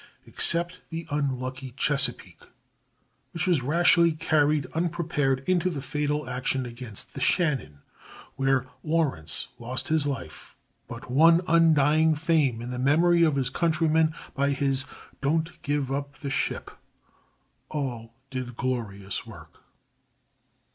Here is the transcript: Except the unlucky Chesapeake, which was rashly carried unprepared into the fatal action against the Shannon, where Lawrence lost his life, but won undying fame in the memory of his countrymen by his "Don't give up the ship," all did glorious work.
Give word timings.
Except 0.25 0.79
the 0.89 1.05
unlucky 1.11 1.75
Chesapeake, 1.77 2.41
which 3.35 3.45
was 3.45 3.61
rashly 3.61 4.13
carried 4.13 4.65
unprepared 4.73 5.43
into 5.47 5.69
the 5.69 5.79
fatal 5.79 6.27
action 6.27 6.65
against 6.65 7.13
the 7.13 7.21
Shannon, 7.21 7.81
where 8.35 8.65
Lawrence 8.81 9.49
lost 9.59 9.89
his 9.89 10.07
life, 10.07 10.55
but 10.87 11.11
won 11.11 11.41
undying 11.47 12.15
fame 12.15 12.63
in 12.63 12.71
the 12.71 12.79
memory 12.79 13.21
of 13.21 13.35
his 13.35 13.51
countrymen 13.51 14.15
by 14.33 14.53
his 14.53 14.85
"Don't 15.21 15.61
give 15.61 15.91
up 15.91 16.13
the 16.15 16.31
ship," 16.31 16.71
all 17.69 18.15
did 18.31 18.57
glorious 18.57 19.27
work. 19.27 19.59